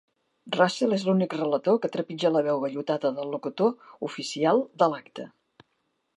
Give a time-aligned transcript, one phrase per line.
[0.53, 3.77] Russell és l'únic relator que trepitja la veu vellutada del locutor
[4.09, 5.29] oficial de l'acte.